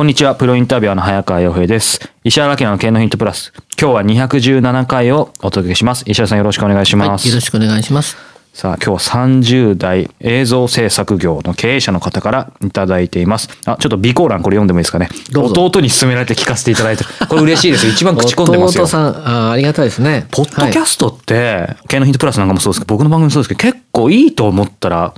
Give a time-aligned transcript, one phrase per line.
[0.00, 2.00] こんにちは、プロインタビュアーの早川洋平です。
[2.24, 3.52] 石原明の経営のヒントプラス。
[3.78, 6.04] 今日は217回をお届けします。
[6.06, 7.24] 石原さんよろしくお願いします。
[7.24, 8.16] はい、よろしくお願いします。
[8.54, 13.50] さあ、今日は30代映像制作業の経営者の方からいただいています。
[13.66, 15.10] あ、ちょっと備考欄これ読んでもいいですかね。
[15.34, 17.04] 弟に勧められて聞かせていただいて。
[17.28, 17.92] これ嬉しいですよ。
[17.92, 18.90] 一番口コんでますよ弟。
[18.90, 20.26] さん、あありがたいですね。
[20.30, 25.12] ポッドキャストって、経営のヒントプラスなんかもそうですけど、僕の番組もそうですけど、結構いいと思ったら、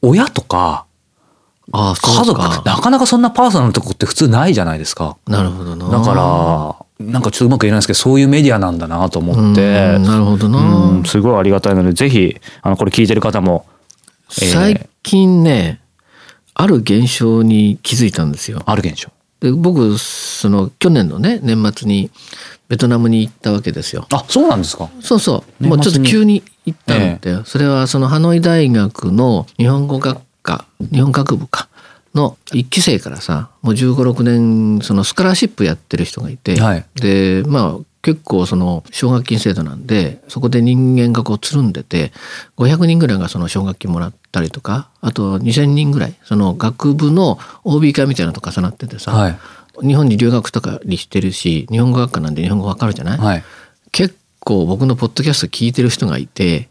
[0.00, 0.83] 親とか、
[1.72, 2.62] ああ、家族、か。
[2.64, 5.16] なかなかそんなパーソナルなとこって普通ないじゃないですか。
[5.26, 5.88] なるほどな。
[5.88, 6.12] だか
[7.00, 13.66] ら、なんかちょっとうまく言えないですけど、そういうメディアなんだなと思ってうん、なるほどなうんすごいありがたいので、ぜひ、あの、これ聞いてる方も、
[14.42, 15.80] えー最近ね、
[16.54, 18.62] ある現象に気づいたんですよ。
[18.64, 19.10] ある現象。
[19.40, 22.10] で僕、その、去年のね、年末に
[22.68, 24.06] ベトナムに行ったわけですよ。
[24.12, 24.88] あ、そうなんですか。
[25.00, 25.66] そうそう。
[25.66, 27.44] もうちょっと急に行ったんだよ。
[27.44, 31.68] それはそのハノイ大学の日本語学科、日本学部か。
[32.14, 42.12] の一期生からさもう1 5 6年そのスカラーシップやってる人がいて、はいでまあ結構その奨学金制度なんでそこで人間がこうつるんでて
[42.58, 49.38] 500人ぐらいがその奨学金もらったりとかあと2,000人ぐらいその学部の OB 会みたいなのと重なっててさ、はい。
[49.80, 53.44] 日本に留学とかにしてるし日本語学科なんで日本語わかるじゃない、はい。
[53.90, 56.68] 結構僕のポッドキャスト聞いてる人がいて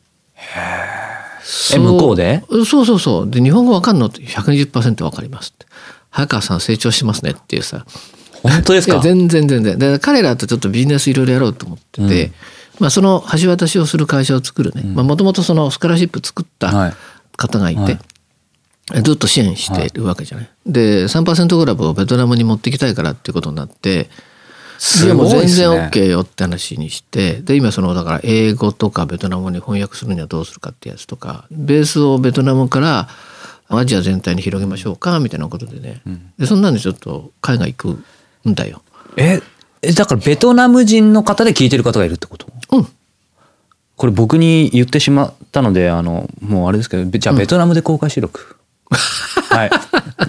[1.74, 2.44] え、向こうで？
[2.66, 4.08] そうそうそうで日本語わかんの？
[4.08, 5.66] って120%わかりますって。
[6.10, 7.32] 早川さん成長しますね。
[7.32, 7.86] っていうさ。
[8.44, 9.00] 本当ですか？
[9.00, 9.80] 全然全然。
[9.80, 12.32] で彼らとちょっとビジネスいろいろやろうと思ってて、
[12.80, 14.82] まあ、その橋渡しをする会社を作るね。
[14.84, 16.94] もともとそのスカラシップ作ったはい。
[17.36, 17.90] 方がいて、は
[19.00, 19.04] い。
[19.04, 20.50] ずっと支援してるわけじゃない。
[20.66, 24.10] で3%グラブをベトナムに持ってきたいからっていうことになって
[24.86, 25.68] すごいですね。
[25.68, 33.08] 然 OK よって話にしてで今そのだから英語とかベトナムに翻訳するにはどうするかってやつとかベースをベトナムから
[33.70, 36.02] アジア全体に広げましょうかみたいなことでね、
[36.38, 37.78] でそんなんでちょっと海外行
[38.44, 38.82] くんだよ。
[39.16, 39.42] え、
[39.82, 42.48] えだからベトナム人の方で聞いてる方がいるってこと？
[42.72, 42.88] うん
[43.96, 48.58] これ僕に言ってしまったので、あの、もうあれですけど、べじゃあベトナムで公開収録。
[49.50, 49.72] はい。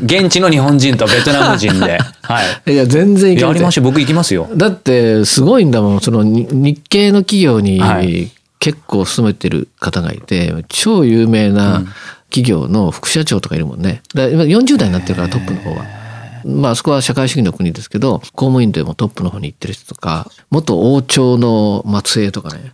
[0.03, 1.99] 現地の日本人とベトナム人で。
[2.22, 2.72] はい。
[2.72, 3.84] いや全然行けるやりましょう。
[3.84, 4.49] 僕行きますよ。
[4.55, 11.83] だってすごいんだもんそのに日系の企業にはい結構勤めてる方がいて超有名な
[12.31, 15.84] 企業の副社長とかいるもんねだ今40代になってるからトップの方は。
[16.47, 22.72] まああそこは社会主義の国ですけど公務員でもトップの方に行ってる人とか元王朝の末裔とかね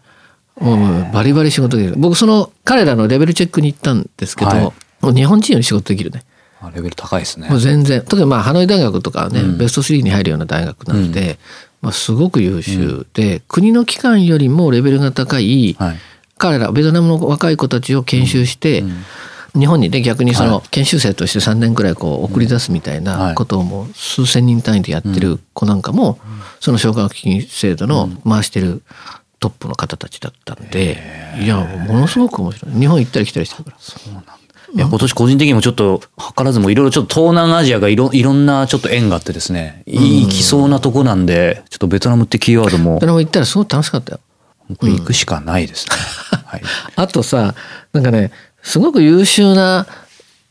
[0.60, 6.24] もうバリバリ仕事できる僕その彼らのレベルチェックに行ったんですけど、はいもう日本人より仕事できるね。
[6.60, 7.48] あレベル高いですね。
[7.48, 7.58] もう。
[7.58, 8.02] 全然。
[8.02, 11.38] 特にまあハノイ大学とかはね、ベスト3に入るような大学なので、
[11.80, 15.96] まあ、すごく優秀で、国の機関よりもレベルが高い、はい。
[16.36, 18.82] 彼らベトナムの若い子たちを研修して、
[19.58, 23.04] 日本にね逆にその研修生として3年くらいこう送り出すみたいはい。
[23.04, 26.18] なことをもう数千人単位でやってる子なんかも、
[26.60, 28.82] その奨学金制度の回してる
[29.38, 30.98] トップの方たちだったんで、
[31.42, 32.74] いやものすごく面白い。
[32.78, 33.70] 日本行ったり来たりしてるか
[34.26, 34.39] ら。
[34.74, 44.20] いや、今年個人的にもちょっと、図らずもいろいろちょっと東南アジアがいろ、いろんなちょっと縁があってですね、いいきそうなとこなんで、ちょっとベトナムってキーワードもベト、ナム行ったらすごい楽しかったよ。
[44.78, 45.96] これ行くしかないですね。
[46.44, 46.62] はい。
[46.96, 47.54] あとさ
[47.92, 48.30] なんかね
[48.62, 49.86] すごく優秀な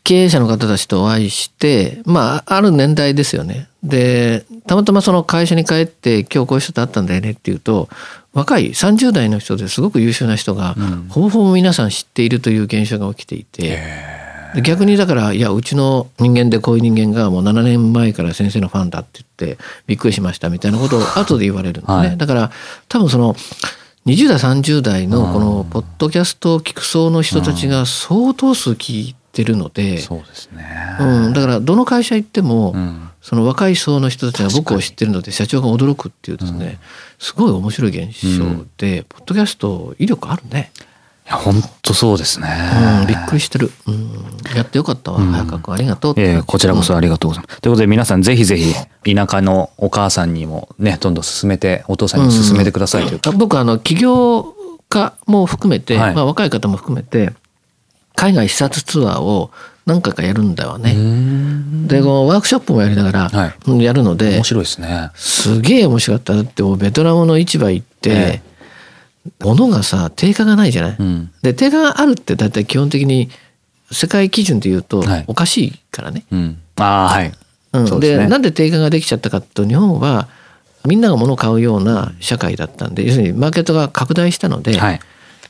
[0.04, 3.68] 経営者の方たちとお会いしてまあある年代ですよね。
[3.84, 7.88] でたまたまその会社に帰って今日こういう人と会ったんだよねっていうと
[8.34, 10.76] 若い30代の人ですごく優秀な人が、
[11.10, 13.80] ほぼほぼ皆さん知っているという現象が起きていて。
[14.54, 22.18] で逆にだからいやうちの人間でこういう人間がもう7年前から先生のファンだって言ってびっくりしましたみたいなことを後で言われるんですね、はい。
[22.18, 22.52] だから
[22.88, 23.36] 多分その
[24.08, 30.66] 20代30代のこのポッドキャストを聞く層の人たちが相当数聞いてるので、そうですね。
[31.00, 36.80] うん、だからどの会社行っても、うんその若い層の人たちが僕を知ってるので社長が驚くっていうですね、
[37.20, 40.72] すごい面白い現象で、ポッドキャスト威力あるね。
[41.28, 42.48] いや本当そうですね、
[43.02, 44.10] うん、びっくりしてる、うん、
[44.56, 48.74] やってよかったわ、早川君ありがとうええこちらこそありがとうございます、ということで皆さんぜひぜひ
[49.14, 54.56] 田舎のお母さんにもねどんどん進めてお父さんにも進めてくださいという、あ僕あの起業
[54.90, 56.16] 家も含めて、はい。
[56.16, 57.34] まあ、若い方も含めて
[58.20, 59.50] 海外視察ツアーを
[59.86, 60.94] 何回かやるんだよね。
[61.88, 65.12] でこのワークショップもやりながらやるので、面白いですね。
[65.16, 68.42] すげえ面白かっただってベトナムの市場行って、え
[69.40, 70.96] 物がさ定価がないじゃない？
[71.00, 71.32] うん。
[71.42, 73.30] で定価があるって大体基本的に
[73.92, 75.24] 世界基準で言うとはい。
[75.28, 76.26] おかしいからね。
[76.32, 76.58] うん。
[76.76, 77.32] ああはい、
[77.74, 78.00] うん。
[78.00, 80.28] でなんで定価ができちゃったかと日本は
[80.86, 85.00] みんなが物を買うような社会だったんで要するにマーケットが拡大したので、はい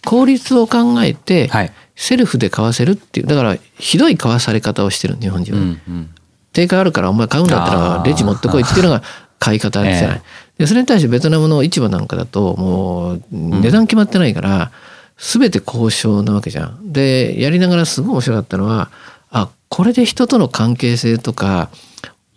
[0.05, 1.71] 効率を考えてはい。
[1.95, 6.09] セルフで買わせるっていうだからひどい買わされ方をしてる日本人は、うんうん。
[6.53, 9.03] 定価あるからお前買うんだったらレジ持ってこいっていうのが
[9.39, 10.21] 買い方じゃない。
[10.57, 14.71] でそれに対してベトナムの市場なんかだともう値段決まってないから
[15.17, 16.91] 全て交渉なわけじゃん。
[16.91, 18.89] でやりながらすごい面白かったのは
[19.31, 21.69] あこれで人との関係性とか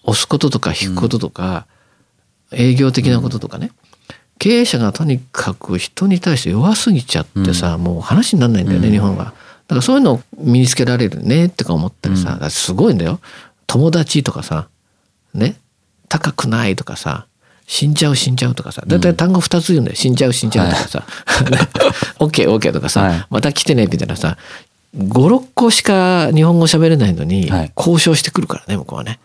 [0.05, 1.67] 押すこととか引くこととか、
[2.51, 3.71] 営業的なこととかね、
[4.43, 9.27] 経営者がとにかく人に対して弱すぎちゃってさ、もう話にならないんだよね、日本は。
[9.27, 13.21] だからそういうのを身につけられるねってか思ったりさ、すごいんだよ。
[13.69, 14.67] 友達とかさ、
[15.33, 15.55] ね、
[16.09, 17.27] 高くないとかさ、
[17.69, 19.97] 死んじゃう死んじゃうとかさ、だいたい単語2つ言うんだよ。
[19.97, 21.07] 死んじゃう死んじゃうとかさ、
[22.19, 24.39] オッケーオッケーとかさ、はいまた来てねみたいなさ、
[24.97, 29.21] 5、6個しか日本語喋れないのにはい、交渉してくるからね、向こうはね。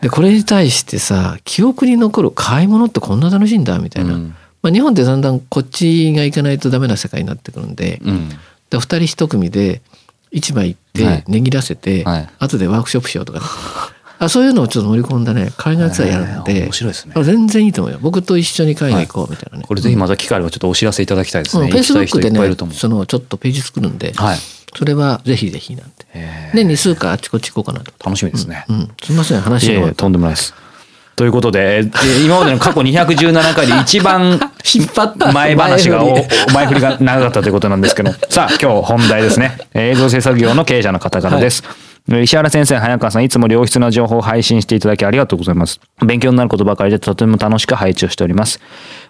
[0.00, 4.14] で、これに対してさ、記憶に残る買い物ってこんな楽しいんだ、みたいな。
[4.14, 8.28] うんまあ、日本ってだんだんこっちが行かないとダメな世界になってくるんで、うん。
[8.70, 9.80] で二人一組で
[10.32, 11.22] 市場行っはい。
[11.22, 12.28] て値切らせて、はい。
[12.38, 13.40] 後でワークショップしようとか、
[14.18, 17.12] あそういうのをちょっと盛り込んだね海外ツアーやるんえーで、面白いですね。
[17.14, 17.98] あ全然いいと思うよ。
[18.00, 22.40] 僕と一緒に海外行こうみたいなね、これぜひまた機会あればちょっとお知らせいただきたいですね、フェイスブックでね
[22.72, 24.38] そのちょっとページ作るんで、はい。
[24.76, 26.06] それはぜひぜひなんて。
[26.12, 26.56] えー。
[26.56, 30.54] 年に数回あちこち行こうかなと、楽しみですね、うん、すみません話がとんでもないです。
[31.16, 34.38] ということで、えー今までの過去217回で一番
[34.74, 39.56] 引っ張った前話がお前振前振りが長かったということなんですけど、 さあ今日本題ですね。
[39.74, 41.64] えー映像制作業の経営者の方からです。
[42.08, 45.80] 石原先生、早川さん、いつも良質な情報を配信していただきありがとうございます。
[46.04, 48.60] 勉強になることばかりでとても楽しく配置をしております。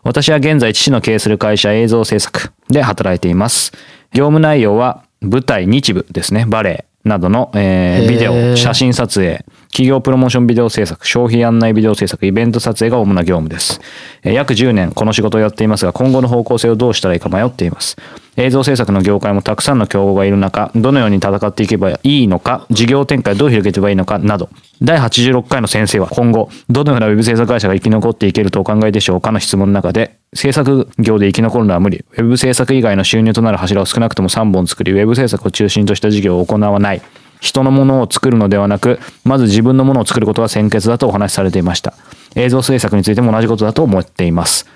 [0.03, 3.73] 私は現在、父の経営する会社映像制作で働いています。
[4.15, 9.45] 業務内容は舞台、日舞ですね、バレエなどの、えービデオ、写真撮影、
[9.77, 13.83] 企業プロモーションビデオ制作、消費案内ビデオ制作、イベント撮影が主な業務です。
[14.25, 17.99] え約10年この仕事をやっていますが、今後の方向性をどうしたらいいか迷っています。
[18.39, 24.49] 映像制作の業界もたくさんの競合がいる中、どのように戦っていけばいいのか、事業展開どう広げてばいいのかなど、
[24.81, 32.03] 第86回の先生は今後、どのようなウェブ制作会社が生き残っていけるとお考えでしょうかの質問の中で、制作業で生き残るのは無理。
[32.13, 37.03] ウェブ制作以外の収入となる柱を少なくとも3本作り、ウェブ制作を中心とした事業を行わない。
[37.41, 41.95] 人のものを作るのではなく、まず自分のものを作ることが先決だとお話しされていました。
[42.35, 44.67] 映像制作についても同じことだと思っています。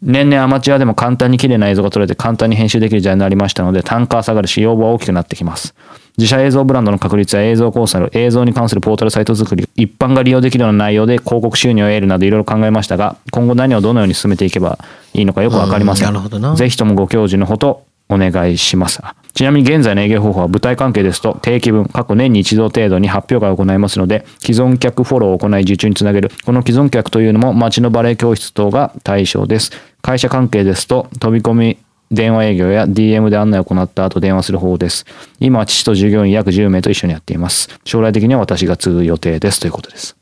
[0.00, 5.74] 年々アマチュアでも簡単に綺麗な映像が撮れて簡単に編集できる時代になりましたので単価は下がるし要望は大きくなってきます。
[6.16, 14.78] 自社映像ブランドの確立や映像コンサル、映像に関するポータルサイト作り、一般が利用できるような内容で広告収入を得るなどいろいろ考えましたが、今後何をどのように進めていけば
[15.14, 16.08] いいのかよくわかりません。
[16.08, 19.00] うんなるほどなぜひともご教授のほとお願いします。
[19.38, 26.32] ちなみに現在の営業方法は舞台関係ですと定期分、過去年に一度程度に発表会を行いますので、既存客フォローを行い受注につなげる。
[26.44, 29.70] この既存客というのも町のバレエ教室等が対象です。
[30.02, 31.78] 会社関係ですと飛び込み
[32.10, 35.06] 電話営業や DM で案内を行った後電話する方です。
[35.38, 37.68] 今は父と従業員約10名と一緒にやっています。
[37.84, 40.16] 将来的には私が継ぐ予定ですということです。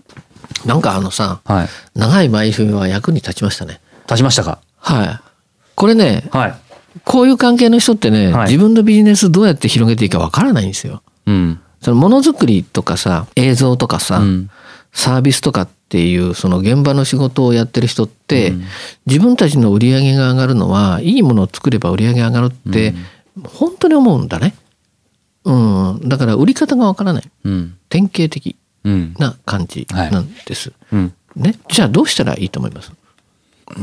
[0.66, 1.68] なんかあのさはい。
[1.94, 4.58] 長い前振りは役に立ちましたね立ちましたか？
[4.76, 5.20] はい
[5.74, 6.65] これねはい。
[7.04, 11.60] こういう関係の人ってね、はい自分のビジネスどうやって広げていいかわからないんですようん。
[11.80, 14.50] そのものづくりとかさ映像とかさ、うん
[14.92, 18.54] サービスとかっていうその現場の仕事をやってる人って、
[19.04, 22.94] 自分たちの売り上げが上がるのはいいものを作れば売り上げ上がるって
[23.44, 24.54] 本当に思うんだね。
[25.44, 27.76] うん、だから売り方がわからないうん。
[27.90, 29.14] 典型的うん。
[29.18, 30.72] な感じなんです。
[30.90, 31.12] うん。
[31.34, 32.90] ね、じゃあどうしたらいいと思います？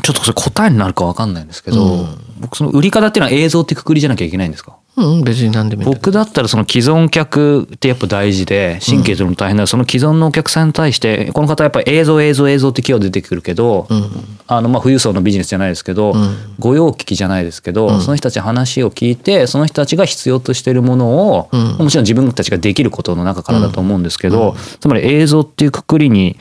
[0.01, 2.17] ちょっとそれ答えになるかわかんないんですけど、うん。
[2.39, 4.77] 僕その売り方っていうのは映像ってくくりじゃなきゃいけないんですか？
[4.95, 14.09] うん別に何でも僕だったらその既存客ってやっぱ大事で神経するの大変だ、その既存のお客さんに対してこの方はやっぱり映像映像映像ってキーワード出てくるけど、うん。
[14.47, 16.55] あのまあ富裕層のビジネスじゃないですけど、ん。
[16.59, 21.77] 御用聞きじゃないですけど、その人たちの話を聞いてその人たちが必要としているものを、うん。
[21.77, 26.37] もちろん自分たちができることの中からだと思うんですけど、つまり映像っていうくくりに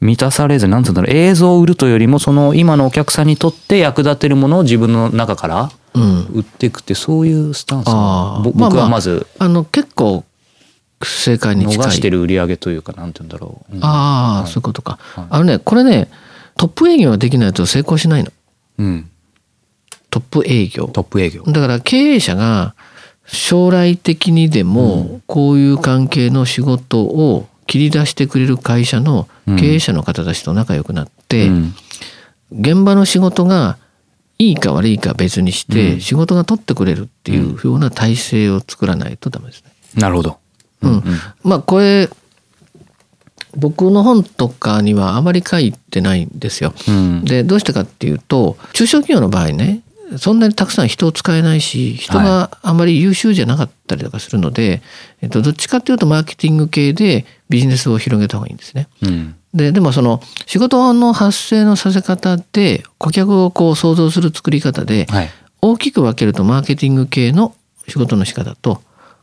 [0.00, 6.26] 満たされず、なんつうんだろう、映像を売るというよりも、その今のお客さんにとって役立てるものを自分の中からうん。
[6.32, 10.24] 売っていくって、そういうスタンスあーぼ僕まあまあはまず、あの、結構、
[11.02, 11.86] 正解に近い。
[11.86, 13.76] 逃してる売り上げというか、なんて言うんだろう。
[13.76, 14.98] うんああ、そういうことか。
[15.30, 16.08] あのね、これね、
[16.56, 18.32] トップ営業ができないと成功しないの。
[18.78, 19.10] うん。
[20.10, 20.88] トップ営業。
[20.88, 21.42] トップ営業。
[21.44, 22.74] だから経営者が
[23.26, 31.74] 将来的にでもこういう関係の仕事を切り出してくれる会社の経営者の方たちと仲良くなって、うん
[32.50, 33.76] 現場の仕事が
[34.38, 39.70] いいか悪いか別にして、うん仕事が取ってくれるっていうような体制を作らないとダメですね。
[39.96, 40.38] なるほど。
[40.80, 41.02] うん
[41.44, 42.08] まあこれ
[43.54, 46.72] 僕の本とかにはあまり書いてないんですよ。
[46.88, 47.24] うん。
[47.26, 49.82] でどうしてかっていうと中小企業の場合ね
[50.16, 54.80] そんなにたくさん人を使えないし人があまり優秀じゃなかったりとかするので、
[55.20, 58.88] えっと、どっちかっていうとマーケティング系でビジネスを広げた方がいいんですね。
[59.02, 59.34] うん。
[59.54, 65.30] ででもその仕事の発生のさせ方で顧客をこう想像する作り方ではい。
[65.60, 67.52] 大きく分けるとマーケティング系の
[67.88, 68.80] 仕事の仕方と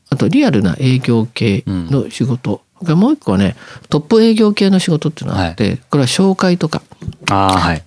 [0.10, 3.56] あとリアルな営業系の仕事、がもう一個はね
[3.89, 6.82] トップ営業系の仕事っていうのがあって、これは紹介とか。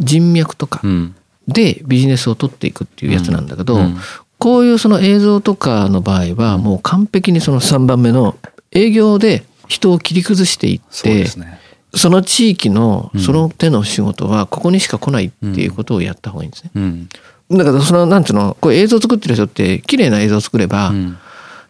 [0.00, 1.14] 人脈とかうん。
[1.48, 3.96] でビジネスを取っていくっていうやつなんだけど、うん
[4.40, 8.36] こういうその映像とかの場合はもう完璧にその3番目の
[8.70, 11.58] 営業で人を切り崩していってね。
[11.92, 16.70] その地域のその手の仕事はここにしか来ないっていうことをやった方がいいんですね。
[16.76, 17.08] うん。
[17.50, 21.18] だからそのなんていうのこう映像作ってる人って綺麗な映像を作ればうん。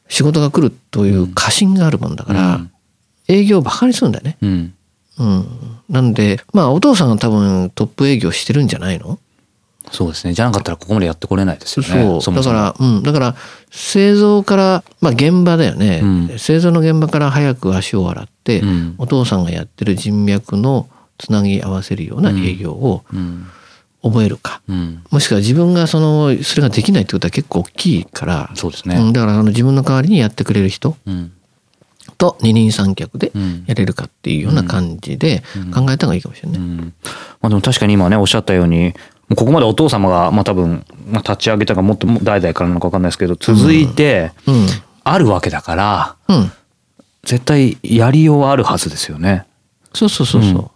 [0.09, 2.71] 仕事が来るという過信があるもんだからうん
[3.29, 4.37] 営業をバカにするんだよね。
[4.43, 4.75] うん。
[5.21, 5.47] うん。
[5.89, 9.19] なんでまあお父さんは多分トップ営業してるんじゃないの？
[9.92, 10.33] そうですね。
[10.33, 12.21] じゃなかったらここまでやってこれないですよね。
[12.21, 12.35] そう。
[12.35, 13.02] だから、うん。
[13.02, 13.37] だから、
[13.71, 16.00] 製造から、まあ現場だよね。
[16.02, 23.47] うん製造の現場から早く足を洗って、うんお父さんがやってる人脈のつなぎ合わせるような営業をうん。
[24.00, 24.62] 覚えるか。
[24.68, 25.02] うん。
[25.11, 28.97] もしくは自分がその、それができないってことは結構大きいから、そうですね。
[28.97, 31.33] うん、だからその自分の代わりにやってくれる人うん。
[32.16, 35.42] と二人三脚でうんやれるかっていうような感じで
[35.73, 36.59] 考えた方がいいかもしれない。
[36.59, 36.95] うん
[37.40, 38.95] まあでも確かに今ね、おっしゃったように、
[39.37, 44.67] ここまでお父様が、まあ多分、まあ立ち上げたかもっとも代々からなのか分かんないですけど、続いて、うん。
[45.05, 46.53] あるわけだから、うん。
[47.25, 49.45] 絶対やりようはあるはずですよね。
[49.93, 50.71] そうそうそうそう。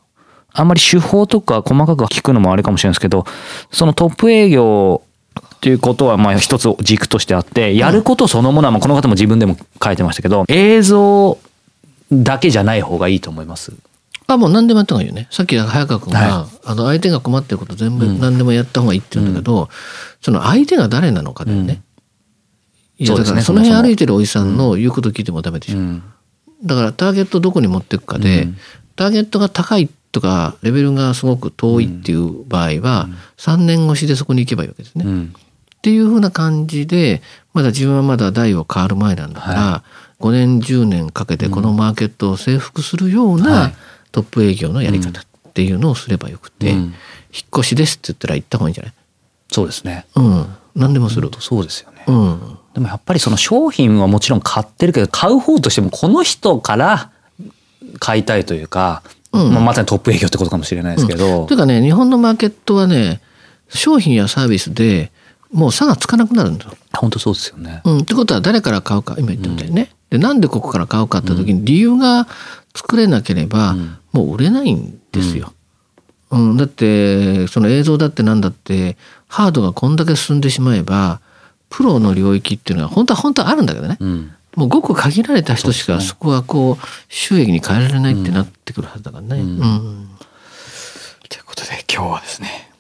[0.53, 3.25] あんまり手法とか細かく聞くのもあれかもしれないですけど、
[3.71, 5.03] そのトップ営業
[5.41, 11.39] っていうことはまあ一つ軸としてあって、やることそのものはまあこの方も自分でも書いてましたけど、映像
[12.11, 13.73] だけじゃない方がいいと思います。
[14.27, 15.29] あもう何でもやった方がいいよね。
[15.31, 19.69] さっき早川君が、はあの相手が困ってること全部何でもやった方がいいって言うんだけど、
[20.21, 21.83] その相手が誰なのかだよね。
[23.01, 23.19] うですね。
[23.19, 25.79] だからその辺歩いてるおじさんの言うこと聞いてもダメでしょ。
[25.79, 26.03] うん。
[26.65, 28.57] だからターゲットどこに持っていくかで、うん。
[28.97, 35.05] ターゲットが高いとかレベルがすごく遠いっていう場合は、3年越しでそこに行けばいいわけですね。
[35.05, 35.35] っうん。
[35.83, 39.85] ていうふうな感じでまだ自分はまだ代を変わる前なんだから、は
[40.21, 43.75] 5年10年かけてこのマーケットを征服するようはない
[44.13, 46.77] トップ営業のやり方っていうのをすればよくて、うん。
[46.77, 46.93] 引っ
[47.59, 48.93] 越しですって言ったら行った方がいいんじゃない？
[49.51, 50.07] そうですね。
[50.15, 50.47] うん。
[50.75, 51.31] 何でもする。
[51.39, 52.05] そうですよね。
[52.07, 52.59] うん。
[52.75, 57.11] でもやっぱりその商品はもちろん買ってるけど、買う方としてもこの人から
[57.99, 59.03] 買いたいというか、
[59.33, 59.53] うん。
[59.53, 63.21] まあ、まさにトップ営業ってことかもしれないですけど、というかね日本のマーケットはね
[63.69, 65.11] 商品やサービスで
[65.51, 66.73] もう差がつかなくなるんだよ。
[66.95, 67.81] 本当そうですよね。
[67.85, 72.27] うん、ってことは誰から買うか今言ったみたいにね、でなんでここから買うかって時に理由が
[72.75, 73.75] 作れなければ
[74.13, 75.53] もう売れないんですよ。
[76.31, 78.97] うんだってその映像だってなんだって
[79.29, 81.21] ハードがこんだけ進んでしまえば
[81.69, 84.33] プロの領域っていうのは本当は本当はあるんだけどね、うん。
[84.57, 89.41] もうごく限られた人しかそこはこう収益に変えられないってなってくるはずだからね。
[89.41, 90.09] うん
[91.29, 92.72] ということで今日はですね、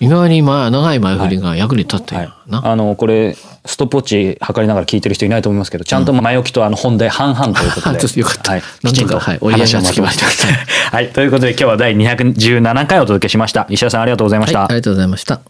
[0.00, 2.66] 意外にまあ長い前振りが役に立ったよな。
[2.66, 10.26] あのこれストップウォッチ測りながら聞いてる人いないと思いますけど、ちゃんと前置きとあの本題半々ということで、ちょっとよかったはい、きちんとはいお言い合いがつきました
[10.96, 13.66] はい、ということで今日は第217回お届けしました。
[13.68, 14.60] 石田さんありがとうございました。
[14.60, 15.42] はい、ありがとうございました。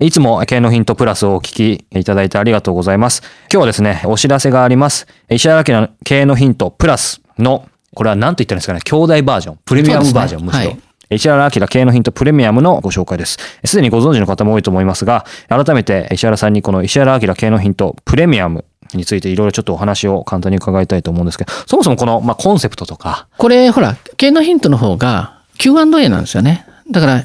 [0.00, 3.22] いつも経営のヒントプラスをお聞きいただいてありがとうございます。
[3.42, 5.06] 今日はですね、お知らせがあります。
[5.28, 10.70] 石原明の経営のヒントプラスの、これは何と言ったらいいんですかね、兄弟バージョン、プレミアムバージョン、むしろ。
[10.70, 10.80] はい
[11.12, 13.36] 石原明経営のヒントプレミアムのご紹介です。
[13.64, 26.64] すでにご存知の方も多いと思いますが、改めて石原さんにこの石原明経営のヒントプレミアムについていろいろちょっとお話を簡単に伺いたいと思うんですけど、そもそもこの、まあ、コンセプトとか、これほら経営のヒントの方が Q&A なんですよね。
[26.90, 27.24] だから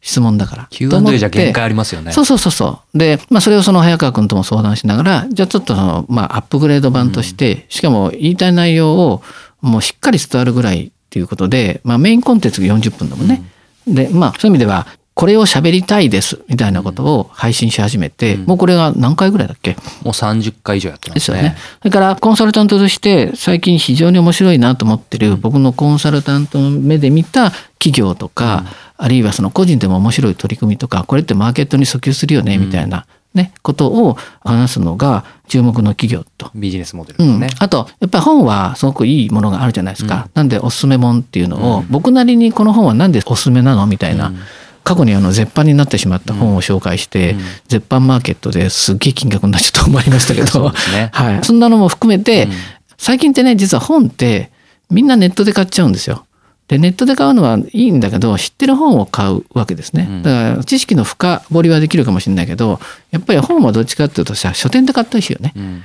[0.00, 0.66] 質問だから。
[0.70, 2.12] Q&A じゃ限界ありますよね。
[2.12, 2.98] そうそうそうそう。
[2.98, 9.22] で、まあそれをその早川君とも相談しながら、じゃあちょっとその、まあアップグレード版として、うん、しかも言いたい内容を
[9.60, 13.42] もうしっかり伝わるぐらいっていうことで、まあメインコンテンツが40分だもんね。
[13.86, 14.86] うん、で、まあそういう意味では、
[15.20, 19.72] これを喋りたいですみたいなことを配信し始めて、うん、もうこれが何回ぐらいだっけ？
[19.72, 21.14] もう30回以上やってますね。
[21.14, 21.56] ですよね。
[21.82, 28.64] それからコンサルタントとして最近非常に面白いなと思ってる、僕のコンサルタントの目で見た企業とか、
[28.96, 36.50] あるいはその個人でも面白い取り組みとかこれってマーケットに訴求するよねみたいな、ね、ことを話すのが注目の企業と。
[36.54, 40.24] ビジネスモデルですね、うん、あと、やっぱり本はすごくいいものがあるじゃないですか。
[40.24, 43.86] うん、なんでおすすめ本っていうのを、僕なりにこの本はなんでおすすめなの？
[43.86, 44.32] みたいな。
[44.84, 47.36] 過去にあの絶版になってしまった本を紹介して、
[47.68, 51.44] 絶版マーケットですっげえ金額になっちゃったと思いましたけど、 ね、はい。
[51.44, 52.48] そんなのも含めて、
[52.98, 54.50] 最近ってね、実は本って
[54.90, 56.24] みんなネットで買っちゃうんですよ。
[56.68, 60.08] で、ネットで買うのはいいんだけど、知ってる本を買うわけですね。
[60.22, 65.52] だから、知識の深掘りはできるかもしれないけど、やっぱり本はどっちかっていうとさ、書店で買ったりしよね。
[65.56, 65.84] うん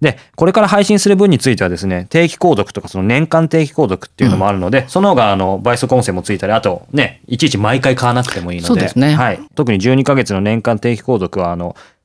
[0.00, 9.14] で、これから配信する分についてはですね、定期購読とかその年間定期購読っていうのもあるので、うん、その方があの倍速音声もついたり、あとね、いちいち毎回買わなくてもいいので、そうですね。
[9.14, 9.40] はい。
[9.54, 11.76] 特に12ヶ月の年間定期購読は、あの、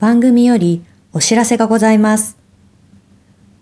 [0.00, 0.82] 番組より
[1.12, 2.38] お知らせがございます。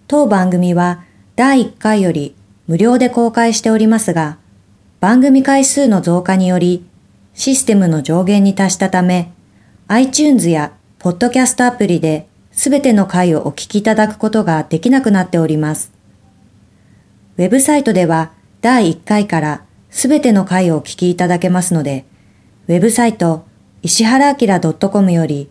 [0.06, 1.02] 当番組は
[1.34, 2.36] 第1回より
[2.68, 4.38] 無料で公開しておりますが、
[5.00, 6.86] 番組回数の増加により
[7.34, 9.32] システムの上限に達したため、
[9.88, 15.90] iTunes やポッドキャストアプリですべての回をお聞きいただくことができなくなっております。
[17.36, 22.04] ウェブサイトでは第1回からすべての回をお聞きいただけますので、
[22.68, 23.44] ウェブサイト
[23.82, 25.50] 石原明 .com より